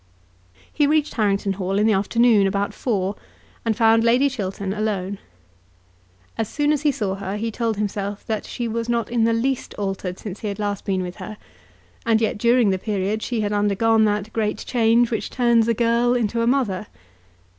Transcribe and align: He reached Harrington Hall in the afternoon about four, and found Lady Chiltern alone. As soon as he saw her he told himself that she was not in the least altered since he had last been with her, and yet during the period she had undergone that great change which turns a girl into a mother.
He 0.73 0.87
reached 0.87 1.13
Harrington 1.13 1.53
Hall 1.53 1.77
in 1.77 1.85
the 1.85 1.93
afternoon 1.93 2.47
about 2.47 2.73
four, 2.73 3.15
and 3.63 3.77
found 3.77 4.03
Lady 4.03 4.31
Chiltern 4.31 4.73
alone. 4.73 5.19
As 6.39 6.49
soon 6.49 6.71
as 6.73 6.81
he 6.81 6.91
saw 6.91 7.13
her 7.13 7.37
he 7.37 7.51
told 7.51 7.77
himself 7.77 8.25
that 8.25 8.43
she 8.45 8.67
was 8.67 8.89
not 8.89 9.11
in 9.11 9.25
the 9.25 9.31
least 9.33 9.75
altered 9.75 10.17
since 10.17 10.39
he 10.39 10.47
had 10.47 10.57
last 10.57 10.85
been 10.85 11.03
with 11.03 11.17
her, 11.17 11.37
and 12.03 12.19
yet 12.19 12.39
during 12.39 12.71
the 12.71 12.79
period 12.79 13.21
she 13.21 13.41
had 13.41 13.53
undergone 13.53 14.03
that 14.05 14.33
great 14.33 14.57
change 14.57 15.11
which 15.11 15.29
turns 15.29 15.67
a 15.67 15.73
girl 15.75 16.15
into 16.15 16.41
a 16.41 16.47
mother. 16.47 16.87